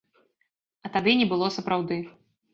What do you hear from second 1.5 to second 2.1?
сапраўды.